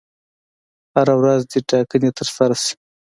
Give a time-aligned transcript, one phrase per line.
[0.95, 2.75] هره ورځ دي ټاکنې ترسره شي.